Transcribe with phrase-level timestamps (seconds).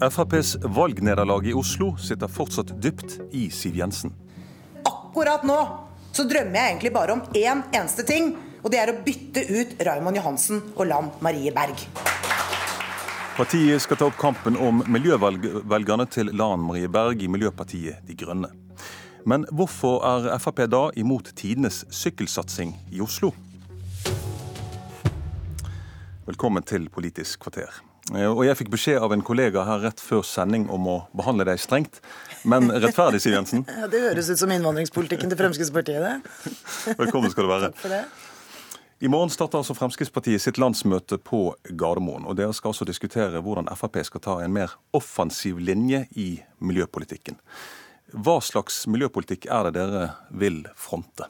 [0.00, 4.12] FrPs valgnederlag i Oslo sitter fortsatt dypt i Siv Jensen.
[4.84, 5.56] Akkurat nå
[6.12, 9.72] så drømmer jeg egentlig bare om én eneste ting, og det er å bytte ut
[9.88, 11.80] Raymond Johansen og Lan Marie Berg.
[13.36, 18.52] Partiet skal ta opp kampen om miljøvelgerne til Lan Marie Berg i Miljøpartiet De Grønne.
[19.24, 23.32] Men hvorfor er Frp da imot tidenes sykkelsatsing i Oslo?
[26.28, 27.72] Velkommen til Politisk kvarter.
[28.14, 31.48] Eh, og jeg fikk beskjed av en kollega her rett før sending om å behandle
[31.48, 31.98] deg strengt,
[32.46, 33.66] men rettferdig, Siv Jensen.
[33.80, 36.54] Ja, Det høres ut som innvandringspolitikken til Fremskrittspartiet, det.
[37.02, 37.72] Velkommen skal du være.
[37.74, 38.04] Takk for det.
[39.04, 42.24] I morgen starter altså Fremskrittspartiet sitt landsmøte på Gardermoen.
[42.24, 46.30] og Dere skal også diskutere hvordan Frp skal ta en mer offensiv linje i
[46.64, 47.36] miljøpolitikken.
[48.16, 51.28] Hva slags miljøpolitikk er det dere vil fronte?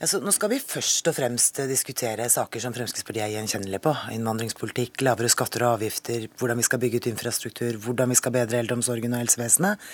[0.00, 3.90] Ja, nå skal vi først og fremst diskutere saker som Fremskrittspartiet er gjenkjennelige på.
[4.14, 8.62] Innvandringspolitikk, lavere skatter og avgifter, hvordan vi skal bygge ut infrastruktur, hvordan vi skal bedre
[8.62, 9.90] eldreomsorgen og helsevesenet.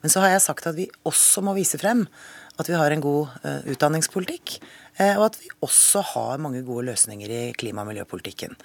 [0.00, 2.06] Men så har jeg sagt at vi også må vise frem
[2.56, 4.54] at vi har en god uh, utdanningspolitikk.
[4.96, 8.56] Uh, og at vi også har mange gode løsninger i klima- og miljøpolitikken.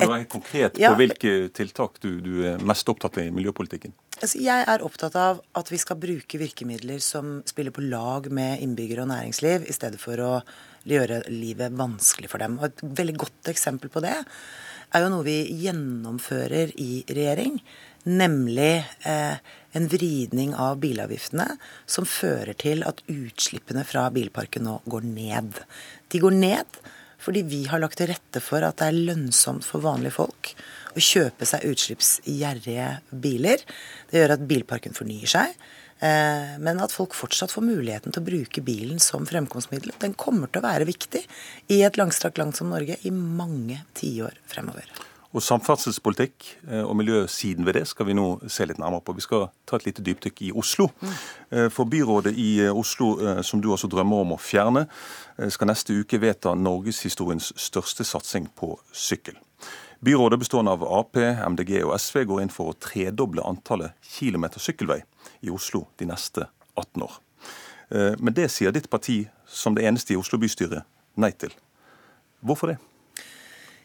[0.00, 3.34] Kan du være konkret på ja, hvilke tiltak du, du, er mest opptatt av i
[3.34, 3.92] miljøpolitikken?
[4.20, 8.64] Altså, jeg er opptatt av at vi skal bruke virkemidler som spiller på lag med
[8.64, 10.32] innbyggere og næringsliv, i stedet for å
[10.88, 12.58] gjøre livet vanskelig for dem.
[12.60, 14.16] Og Et veldig godt eksempel på det
[14.90, 17.60] er jo noe vi gjennomfører i regjering.
[18.10, 19.36] Nemlig eh,
[19.76, 21.46] en vridning av bilavgiftene
[21.86, 25.60] som fører til at utslippene fra bilparken nå går ned.
[26.10, 26.80] De går ned
[27.20, 30.54] fordi vi har lagt til rette for at det er lønnsomt for vanlige folk
[30.96, 32.88] å kjøpe seg utslippsgjerrige
[33.22, 33.62] biler.
[34.10, 35.54] Det gjør at bilparken fornyer seg.
[36.00, 39.92] Eh, men at folk fortsatt får muligheten til å bruke bilen som fremkomstmiddel.
[40.00, 41.22] Den kommer til å være viktig
[41.76, 44.88] i et langstrakt land som Norge i mange tiår fremover.
[45.30, 49.14] Og Samferdselspolitikk eh, og miljøsiden ved det skal vi nå se litt nærmere på.
[49.14, 50.88] Vi skal ta et lite dypdykk i Oslo.
[51.00, 51.68] Mm.
[51.70, 54.84] For byrådet i Oslo, som du også drømmer om å fjerne,
[55.50, 59.38] skal neste uke vedta norgeshistoriens største satsing på sykkel.
[60.02, 65.02] Byrådet bestående av Ap, MDG og SV går inn for å tredoble antallet kilometer sykkelvei
[65.46, 67.18] i Oslo de neste 18 år.
[68.22, 70.84] Men det sier ditt parti, som det eneste i Oslo bystyre,
[71.18, 71.52] nei til.
[72.46, 72.78] Hvorfor det?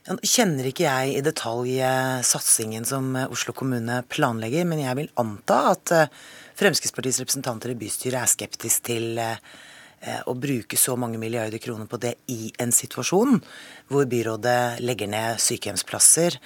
[0.05, 5.07] Kjenner ikke jeg i detalj eh, satsingen som eh, Oslo kommune planlegger, men jeg vil
[5.17, 6.11] anta at eh,
[6.59, 9.17] Fremskrittspartiets representanter i bystyret er skeptisk til
[10.29, 13.39] å bruke så mange milliarder kroner på det i en situasjon
[13.89, 16.37] hvor byrådet legger ned sykehjemsplasser.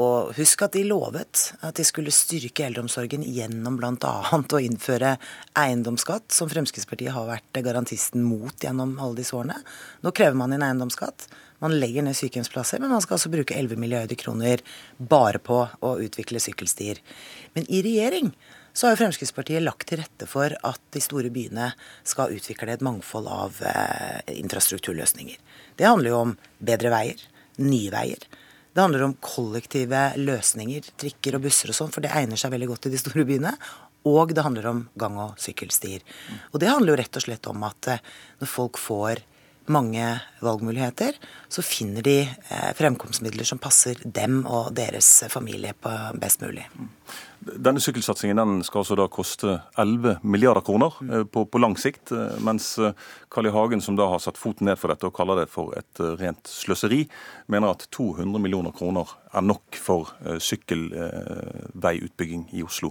[0.00, 4.14] Og husk at de lovet at de skulle styrke eldreomsorgen gjennom bl.a.
[4.32, 5.12] å innføre
[5.60, 9.60] eiendomsskatt, som Fremskrittspartiet har vært garantisten mot gjennom alle disse årene.
[10.00, 11.28] Nå krever man inn eiendomsskatt.
[11.62, 14.62] Man legger ned sykehjemsplasser, men man skal altså bruke 11 milliarder kroner
[14.98, 17.00] bare på å utvikle sykkelstier.
[17.54, 18.32] Men i regjering
[18.74, 21.70] så har jo Fremskrittspartiet lagt til rette for at de store byene
[22.02, 25.38] skal utvikle et mangfold av eh, infrastrukturløsninger.
[25.78, 27.22] Det handler jo om bedre veier,
[27.62, 28.26] nye veier.
[28.74, 32.72] Det handler om kollektive løsninger, trikker og busser og sånn, for det egner seg veldig
[32.72, 33.52] godt i de store byene.
[34.10, 36.02] Og det handler om gang- og sykkelstier.
[36.50, 38.02] Og det handler jo rett og slett om at eh,
[38.42, 39.22] når folk får
[39.72, 40.04] mange
[40.44, 41.12] valgmuligheter,
[41.48, 46.66] så finner de eh, fremkomstmidler som passer dem og deres familie på best mulig.
[47.44, 52.12] Denne sykkelsatsingen den skal altså da koste 11 milliarder kroner eh, på, på, lang sikt,
[52.12, 52.78] eh, mens
[53.32, 53.50] Carl I.
[53.54, 56.44] Hagen, som da har satt foten ned for dette og kaller det for et rent
[56.50, 57.02] sløseri,
[57.52, 60.00] mener at 200 millioner kroner er nok for
[60.38, 62.88] sykkelveiutbygging i Oslo.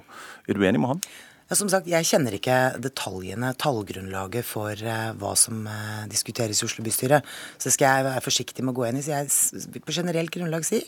[0.48, 1.02] Er du enig med han?
[1.50, 6.68] Ja, som sagt, Jeg kjenner ikke detaljene, tallgrunnlaget for uh, hva som uh, diskuteres i
[6.68, 7.20] Oslo bystyre.
[7.58, 9.04] Så det skal jeg være forsiktig med å gå inn i.
[9.04, 10.80] Så jeg vil på generelt grunnlag si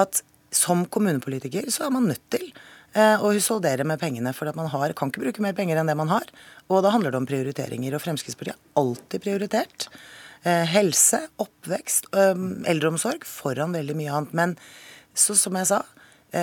[0.00, 0.22] at
[0.54, 2.46] som kommunepolitiker så er man nødt til
[2.96, 4.32] uh, å husholdere med pengene.
[4.32, 6.32] For at man har, kan ikke bruke mer penger enn det man har.
[6.70, 7.98] Og da handler det om prioriteringer.
[7.98, 9.88] Og Fremskrittspartiet har alltid prioritert
[10.44, 14.34] helse, oppvekst, eldreomsorg foran veldig mye annet.
[14.36, 14.50] Men
[15.16, 15.78] så, som jeg sa,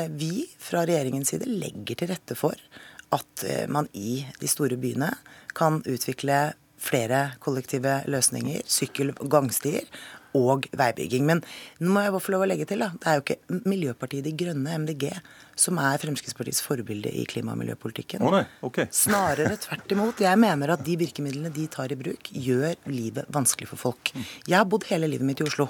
[0.10, 2.58] vi fra regjeringens side legger til rette for
[3.16, 5.12] at eh, man i de store byene
[5.58, 9.86] kan utvikle flere kollektive løsninger, sykkel- og gangstier
[10.38, 11.26] og veibygging.
[11.28, 11.44] Men
[11.82, 12.90] nå må jeg bare få lov å legge til, da.
[12.96, 15.10] Det er jo ikke Miljøpartiet De Grønne, MDG,
[15.60, 18.24] som er Fremskrittspartiets forbilde i klima- og miljøpolitikken.
[18.26, 18.46] Oh, nei.
[18.66, 18.88] Okay.
[18.96, 20.24] Snarere tvert imot.
[20.24, 24.14] Jeg mener at de virkemidlene de tar i bruk, gjør livet vanskelig for folk.
[24.48, 25.70] Jeg har bodd hele livet mitt i Oslo.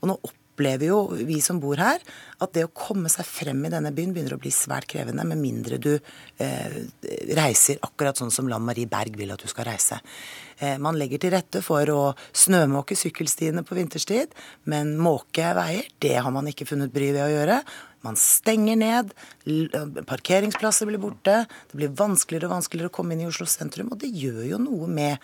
[0.00, 2.02] Og nå opp opplever jo, vi som bor her,
[2.42, 5.40] at det å komme seg frem i denne byen begynner å bli svært krevende, med
[5.40, 6.74] mindre du eh,
[7.36, 9.98] reiser akkurat sånn som Lan Marie Berg vil at du skal reise.
[10.58, 12.02] Eh, man legger til rette for å
[12.36, 14.36] snømåke sykkelstiene på vinterstid,
[14.68, 17.62] men måke veier, det har man ikke funnet bry ved å gjøre.
[18.02, 19.12] Man stenger ned,
[20.10, 24.02] parkeringsplasser blir borte, det blir vanskeligere og vanskeligere å komme inn i Oslo sentrum, og
[24.02, 25.22] det gjør jo noe med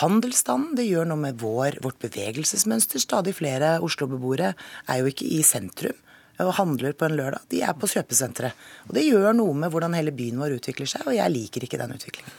[0.00, 0.74] handelsstanden.
[0.78, 3.02] Det gjør noe med vår, vårt bevegelsesmønster.
[3.02, 5.96] Stadig flere Oslo-beboere er jo ikke i sentrum
[6.42, 7.46] og handler på en lørdag.
[7.48, 8.56] De er på kjøpesenteret.
[8.88, 11.80] Og det gjør noe med hvordan hele byen vår utvikler seg, og jeg liker ikke
[11.80, 12.34] den utviklingen.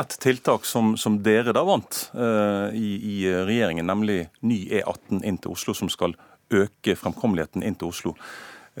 [0.00, 5.36] Et tiltak som, som dere da vant uh, i, i, regjeringen, nemlig ny E18 inn
[5.42, 6.16] til Oslo, som skal
[6.52, 8.14] øke fremkommeligheten inn til Oslo.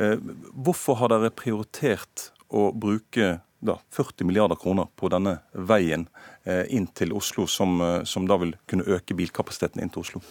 [0.00, 0.16] Uh,
[0.56, 6.08] hvorfor har dere prioritert å bruke da, 40 milliarder kroner på denne veien
[6.44, 10.22] eh, inn til Oslo, som, eh, som, da vil kunne øke bilkapasiteten inn til Oslo?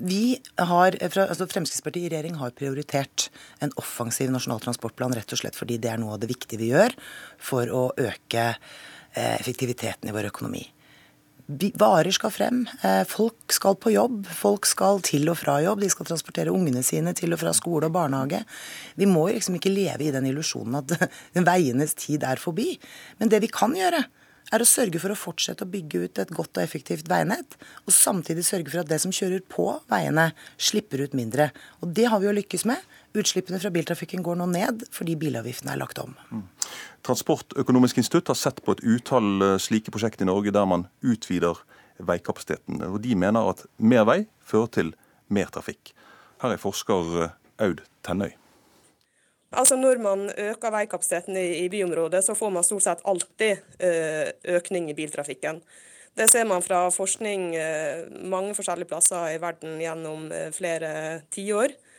[0.00, 3.28] Vi har, altså Fremskrittspartiet i regjering har prioritert
[3.60, 6.70] en offensiv nasjonal transportplan rett og slett fordi det er noe av det viktige vi
[6.72, 6.96] gjør
[7.36, 10.64] for å øke eh, effektiviteten i vår økonomi
[11.78, 12.62] varer skal frem.
[12.82, 14.26] Eh, folk skal på jobb.
[14.26, 15.82] Folk skal til og fra jobb.
[15.82, 18.44] De skal transportere ungene sine til og fra skole og barnehage.
[18.96, 20.96] Vi må liksom ikke leve i den illusjonen at
[21.50, 22.74] veienes tid er forbi.
[23.18, 24.04] Men det vi kan gjøre,
[24.50, 27.54] er å sørge for å fortsette å bygge ut et godt og effektivt veinett,
[27.84, 31.50] og samtidig sørge for at det som kjører på veiene, slipper ut mindre.
[31.84, 32.82] Og det har vi jo lykkes med.
[33.10, 36.12] Utslippene fra biltrafikken går nå ned fordi bilavgiftene er lagt om.
[36.30, 36.44] Mm.
[37.06, 41.58] Transportøkonomisk institutt har sett på et utall eh, slike prosjekter i Norge der man utvider
[41.98, 42.78] veikapasiteten.
[42.86, 44.94] Og De mener at mer vei fører til
[45.26, 45.90] mer trafikk.
[46.44, 47.34] Her er forsker eh,
[47.66, 48.30] Aud Tennøy.
[49.50, 54.30] Altså Når man øker veikapasiteten i, i byområdet, så får man stort sett alltid eh,
[54.54, 55.58] økning i biltrafikken.
[56.14, 57.52] Det ser man fra forskning
[58.26, 60.90] mange forskjellige plasser i verden gjennom flere
[61.30, 61.70] tiår.
[61.70, 61.89] Eh,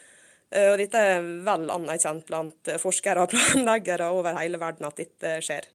[0.52, 5.70] og dette er vel anerkjent blant forskere og planleggere over hele verden at dette skjer.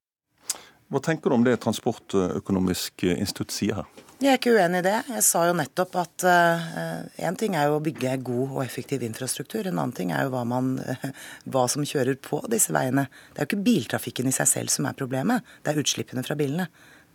[0.87, 4.03] Hva tenker du om det Transportøkonomisk institutt sier her?
[4.17, 4.95] Jeg er ikke uenig i det.
[5.13, 9.03] Jeg sa jo nettopp at én uh, ting er jo å bygge god og effektiv
[9.05, 9.67] infrastruktur.
[9.67, 11.09] En annen ting er jo hva, man, uh,
[11.53, 13.05] hva som kjører på disse veiene.
[13.29, 16.37] Det er jo ikke biltrafikken i seg selv som er problemet, det er utslippene fra
[16.39, 16.65] bilene.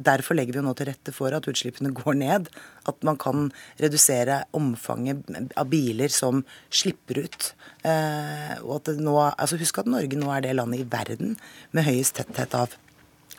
[0.03, 2.51] Derfor legger vi jo nå til rette for at utslippene går ned.
[2.89, 3.51] At man kan
[3.83, 7.53] redusere omfanget av biler som slipper ut.
[7.87, 11.37] Eh, nå, altså Husk at Norge nå er det landet i verden
[11.73, 12.77] med høyest tetthet av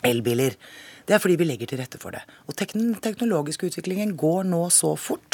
[0.04, 0.56] elbiler.
[1.04, 2.22] Det er fordi vi legger til rette for det.
[2.48, 5.33] Og den teknologiske utviklingen går nå så fort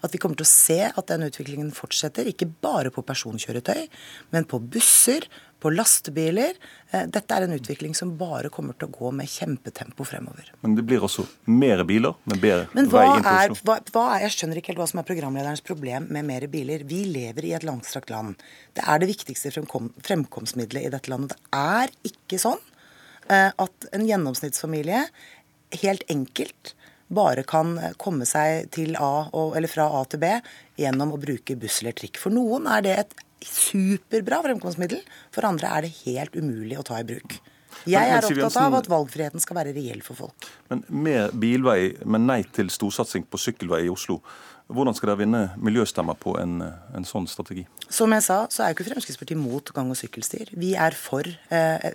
[0.00, 2.28] at vi kommer til å se at den utviklingen fortsetter.
[2.30, 3.86] Ikke bare på personkjøretøy,
[4.34, 5.26] men på busser,
[5.60, 6.56] på lastebiler.
[6.90, 10.48] Eh, dette er en utvikling som bare kommer til å gå med kjempetempo fremover.
[10.64, 13.60] Men det blir også mer biler med bedre vei inn til Oslo?
[13.68, 16.86] Hva, hva er, jeg skjønner ikke helt hva som er programlederens problem med mer biler.
[16.88, 18.40] Vi lever i et langstrakt land.
[18.78, 21.36] Det er det viktigste fremkom, fremkomstmiddelet i dette landet.
[21.36, 22.60] Det er ikke sånn
[23.30, 25.04] Eh, at en gjennomsnittsfamilie
[25.84, 26.74] helt enkelt
[27.10, 30.30] bare kan komme seg til A, eller fra A til B
[30.80, 32.20] gjennom å bruke buss eller trikk.
[32.22, 33.16] For noen er det et
[33.46, 35.00] superbra fremkomstmiddel,
[35.34, 37.40] for andre er det helt umulig å ta i bruk.
[37.88, 40.48] Jeg er opptatt av at valgfriheten skal være reell for folk.
[40.68, 44.18] Men Med bilvei, men nei til storsatsing på sykkelvei i Oslo.
[44.70, 47.64] Hvordan skal dere vinne miljøstemmer på en, en, sånn strategi?
[47.90, 50.52] Som jeg sa, så er jo ikke Fremskrittspartiet mot gang- og sykkelstier.
[50.54, 51.88] Vi er for eh,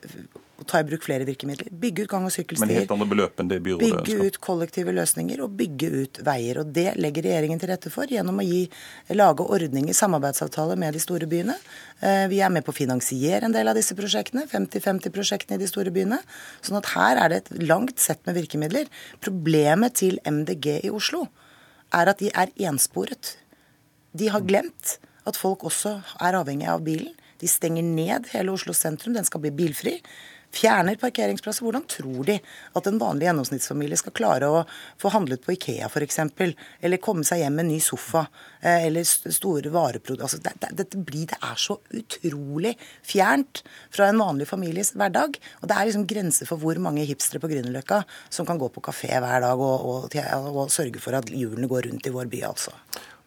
[0.56, 1.68] å ta i bruk flere virkemidler.
[1.72, 2.68] Bygge ut gang- og sykkelstier.
[2.68, 4.06] Men helt andre beløp enn det byrådet ønsker?
[4.08, 6.60] Bygge ut kollektive løsninger og bygge ut veier.
[6.62, 8.62] Og det legger regjeringen til rette for gjennom å gi,
[9.12, 11.58] lage ordninger, samarbeidsavtaler med de store byene.
[12.00, 15.72] Eh, vi er med på å finansiere en del av disse prosjektene, 50-50-prosjektene i de
[15.72, 16.22] store byene.
[16.62, 18.88] Sånn at her er det et langt sett med virkemidler.
[19.20, 21.28] Problemet til MDG i Oslo
[21.96, 23.36] er at de er ensporet.
[24.16, 24.98] De har glemt
[25.28, 27.12] at folk også er avhengig av bilen.
[27.42, 29.98] De stenger ned hele Oslo sentrum, den skal bli bilfri.
[30.56, 31.66] Fjerner parkeringsplasser.
[31.66, 32.38] Hvordan tror de
[32.80, 34.62] at en vanlig gjennomsnittsfamilie skal klare å
[35.02, 36.20] få handlet på Ikea f.eks.,
[36.80, 38.26] eller komme seg hjem med en ny sofa,
[38.62, 44.48] eh, eller store vareprodukter altså, det, det, det, er så utrolig fjernt fra en vanlig
[44.50, 45.36] families hverdag.
[45.62, 48.84] Og det er liksom grenser for hvor mange hipstere på Grünerløkka som kan gå på
[48.86, 50.16] kafé hver dag og, og,
[50.54, 52.72] og sørge for at hjulene går rundt i vår by, altså.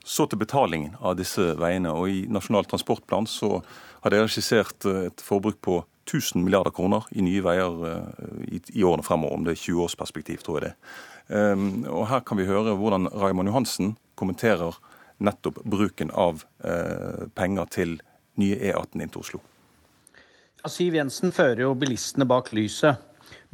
[0.08, 1.92] Så til betalingen av disse veiene.
[1.92, 3.58] og I Nasjonal transportplan så
[4.00, 9.04] har dere skissert et forbruk på 1000 milliarder kroner i nye veier eh, i, årene
[9.06, 10.74] fremover, om det er 20-årsperspektiv, tror jeg det.
[11.28, 14.78] Um, og Her kan vi høre hvordan Raymond Johansen kommenterer
[15.20, 17.98] nettopp bruken av uh, penger til
[18.40, 19.42] nye E18 inn til Oslo.
[20.68, 23.04] Siv Jensen fører jo bilistene bak lyset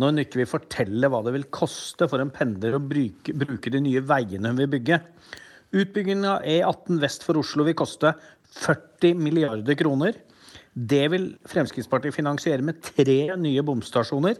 [0.00, 3.70] når hun ikke vil fortelle hva det vil koste for en pendler å bruke, bruke
[3.70, 5.00] de nye veiene hun vil bygge.
[5.74, 8.14] Utbyggingen av E18 vest for Oslo vil koste
[8.54, 10.18] 40 milliarder kroner.
[10.74, 14.38] Det vil Fremskrittspartiet finansiere med tre nye bomstasjoner,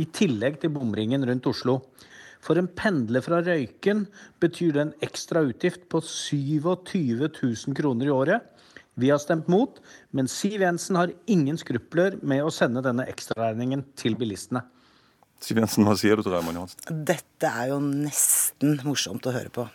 [0.00, 1.80] i tillegg til bomringen rundt Oslo.
[2.42, 4.06] For en pendler fra Røyken
[4.42, 8.46] betyr det en ekstra utgift på 27 000 kroner i året.
[8.94, 9.78] Vi har stemt mot,
[10.12, 14.64] men Siv Jensen har ingen skrupler med å sende denne ekstraregningen til bilistene.
[15.42, 17.04] Siv Jensen, hva sier du til Raymond Johansen?
[17.08, 19.66] Dette er jo nesten morsomt å høre på.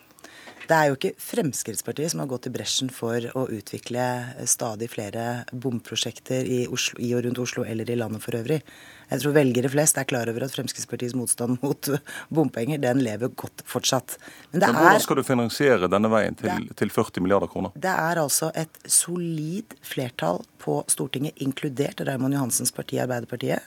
[0.68, 4.04] Det er jo ikke Fremskrittspartiet som har gått i bresjen for å utvikle
[4.50, 8.60] stadig flere bomprosjekter i, Oslo, i og rundt Oslo eller i landet for øvrig.
[9.08, 11.90] Jeg tror velgere flest er klar over at Fremskrittspartiets motstand mot
[12.34, 14.18] bompenger, den lever godt fortsatt.
[14.52, 17.76] Men, Men hvordan skal du finansiere denne veien til, det, til 40 milliarder kroner?
[17.80, 23.64] Det er altså et solid flertall på Stortinget, inkludert Raymond Johansens parti Arbeiderpartiet,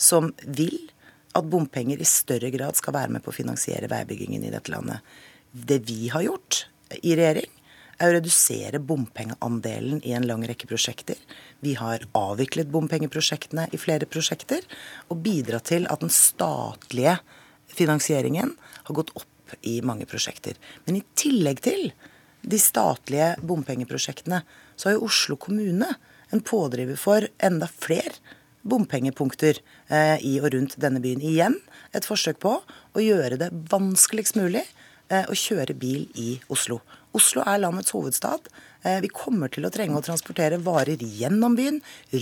[0.00, 0.80] som vil
[1.38, 5.06] at bompenger i større grad skal være med på å finansiere veibyggingen i dette landet.
[5.52, 6.66] Det vi har gjort
[7.02, 7.50] i regjering,
[8.00, 11.18] er å redusere bompengeandelen i en lang rekke prosjekter.
[11.60, 14.64] Vi har avviklet bompengeprosjektene i flere prosjekter
[15.10, 17.18] og bidratt til at den statlige
[17.68, 18.54] finansieringen
[18.86, 20.56] har gått opp i mange prosjekter.
[20.86, 21.90] Men i tillegg til
[22.40, 24.40] de statlige bompengeprosjektene,
[24.76, 25.90] så har jo Oslo kommune
[26.30, 28.16] en pådriver for enda flere
[28.62, 31.20] bompengepunkter eh, i og rundt denne byen.
[31.20, 31.58] Igjen
[31.96, 34.64] et forsøk på å gjøre det vanskeligst mulig
[35.10, 36.80] å kjøre bil i Oslo.
[37.16, 38.50] Oslo er landets hovedstad.
[38.82, 41.80] Eh, vi kommer til å trenge å transportere varer gjennom byen,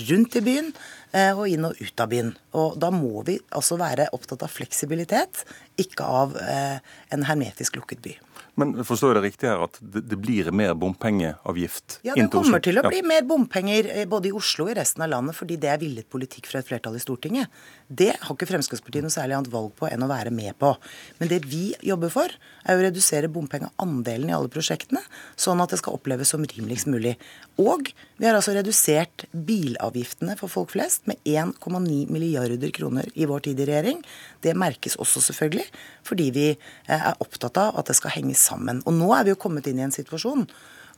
[0.08, 0.72] rundt i byen
[1.12, 2.32] eh, og inn og ut av byen.
[2.58, 5.44] Og da må vi altså være opptatt av fleksibilitet,
[5.78, 8.16] ikke av en hermetisk lukket by.
[8.58, 12.80] Men forstår jeg det riktig her at det, blir mer bompengeavgift Ja, det kommer til
[12.80, 15.70] å bli mer bompenger eh, både i Oslo og i resten av landet, fordi det
[15.70, 17.52] er villet politikk fra et flertall i Stortinget.
[17.86, 20.72] Det har ikke Fremskrittspartiet noe særlig annet valg på enn å være med på.
[21.20, 25.02] Men det vi jobber for, er å redusere bompengeandelen i alle prosjektene,
[25.36, 27.16] sånn at det skal oppleves som rimeligst mulig.
[27.58, 33.40] Og vi har altså redusert bilavgiftene for folk flest med 1,9 milliarder kroner i vår
[33.40, 34.02] tid i regjering.
[34.42, 35.68] Det merkes også selvfølgelig
[36.04, 38.82] fordi vi eh, er opptatt av at det skal henge sammen.
[38.86, 40.46] Og nå er vi jo kommet inn i en situasjon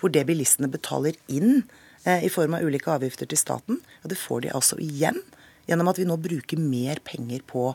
[0.00, 1.64] hvor det bilistene betaler inn
[2.04, 5.20] eh, i form av ulike avgifter til staten, ja, det får de altså igjen
[5.70, 7.70] gjennom at vi nå bruker mer penger på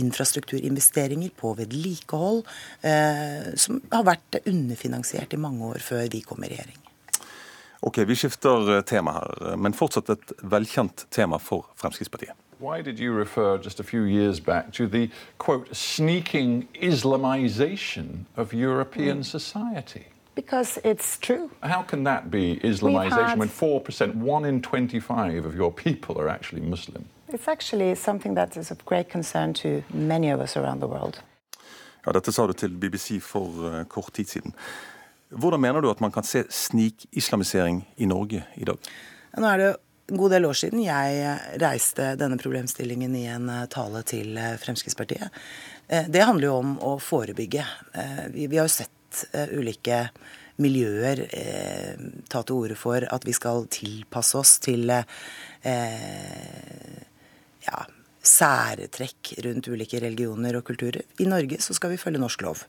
[0.00, 2.44] infrastrukturinvesteringer, på vedlikehold,
[2.86, 6.78] eh, som har vært underfinansiert i mange år før vi kom i regjering.
[7.80, 12.36] Ok, Vi skifter eh, tema her, men fortsatt et velkjent tema for Fremskrittspartiet.
[12.60, 18.52] Why did you refer just a few years back to the quote sneaking Islamization of
[18.52, 19.24] European mm.
[19.24, 20.04] society?
[20.34, 21.50] Because it's true.
[21.62, 23.38] How can that be Islamization had...
[23.38, 27.06] when 4%, 1 in 25 of your people are actually Muslim?
[27.32, 31.20] It's actually something that is of great concern to many of us around the world.
[32.04, 34.54] Ja, dette sa du til BBC for uh, kort tid siden.
[35.30, 38.78] Hvordan mener du at man kan se snikislamisering i Norge i dag?
[39.38, 39.70] Nå er det
[40.10, 44.56] en god del år siden jeg reiste denne problemstillingen i en eh, tale til eh,
[44.58, 45.30] Fremskrittspartiet.
[45.86, 47.66] Eh, det handler jo om å forebygge.
[48.34, 50.08] Vi, har jo sett ulike
[50.60, 51.22] miljøer
[52.30, 54.92] ta til orde for at vi skal tilpasse oss til
[58.20, 61.06] særtrekk rundt ulike religioner og kulturer.
[61.20, 62.64] I Norge så skal vi følge norsk lov.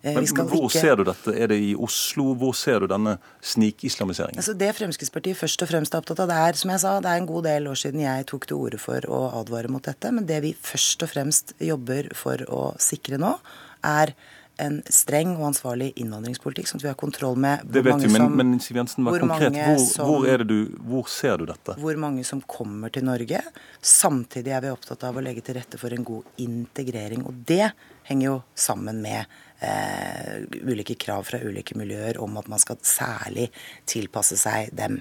[0.00, 0.80] Eh, men, men Hvor ikke...
[0.80, 1.34] ser du dette?
[1.36, 2.30] Er det i Oslo?
[2.40, 4.40] Hvor ser du denne snikislamiseringen?
[4.40, 7.12] Altså det Fremskrittspartiet først og fremst er opptatt av, det er som jeg sa, det
[7.12, 10.12] er en god del år siden jeg tok til orde for å advare mot dette.
[10.14, 13.36] Men det vi først og fremst jobber for å sikre nå,
[13.84, 14.14] er
[14.62, 18.36] en streng og ansvarlig innvandringspolitikk, sånn at vi har kontroll med hvor mange vi, men,
[18.38, 19.56] men Siv Jensen, vær konkret.
[19.56, 21.74] Hvor, som, hvor, det du, hvor ser du dette?
[21.80, 23.40] Hvor mange som kommer til Norge.
[23.82, 27.26] Samtidig er vi opptatt av å legge til rette for en god integrering.
[27.26, 27.72] Og det
[28.06, 29.24] henger jo sammen med
[29.64, 33.50] eh, ulike krav fra ulike miljøer om at man skal særlig
[33.90, 35.00] tilpasse seg dem.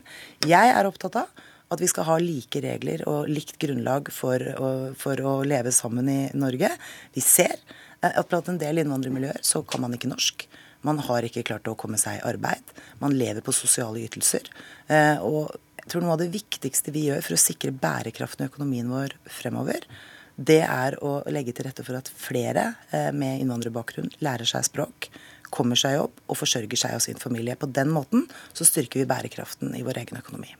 [0.50, 4.70] Jeg er opptatt av at vi skal ha like regler og likt grunnlag for å,
[5.00, 6.70] for å leve sammen i Norge.
[7.16, 7.58] Vi ser
[8.04, 10.48] eh, at blant en del innvandrermiljøer så kan man ikke norsk.
[10.84, 12.74] Man har ikke klart å komme seg i arbeid.
[13.00, 14.50] Man lever på sosiale ytelser.
[14.92, 18.52] Eh, og jeg tror noe av det viktigste vi gjør for å sikre bærekraften i
[18.52, 19.88] økonomien vår fremover,
[20.36, 25.10] det er å legge til rette for at flere eh, med innvandrerbakgrunn lærer seg språk,
[25.54, 27.58] kommer seg i jobb og forsørger seg og sin familie.
[27.60, 30.56] På den måten så styrker vi bærekraften i vår egen økonomi.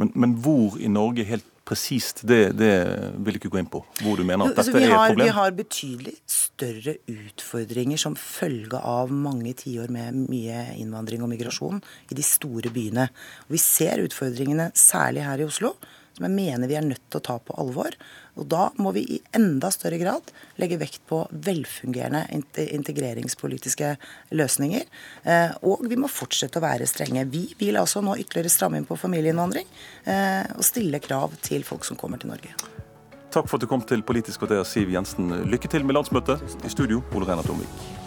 [0.00, 2.72] Men, men hvor i Norge helt presist, det, det,
[3.20, 3.82] vil jeg ikke gå inn på.
[4.00, 5.28] Hvor du mener at dette har, er et problem?
[5.28, 11.82] Vi har betydelig større utfordringer som følge av mange tiår med mye innvandring og migrasjon
[12.08, 13.08] i de store byene.
[13.46, 15.74] Og vi ser utfordringene særlig her i Oslo
[16.18, 17.94] som mener vi er nødt til å ta på alvor.
[18.38, 22.24] Og da må vi i enda større grad legge vekt på velfungerende
[22.78, 23.94] integreringspolitiske
[24.38, 24.86] løsninger.
[25.24, 27.26] Eh, og vi må fortsette å være strenge.
[27.32, 29.68] Vi vil altså nå ytterligere stramme inn på familieinnvandring
[30.06, 32.54] eh, og stille krav til folk som kommer til Norge.
[33.28, 35.32] Takk for at du kom til Politisk kvarter, Siv Jensen.
[35.50, 36.42] Lykke til med landsmøtet.
[36.64, 37.97] I studio, Ole Reinar Tomvik.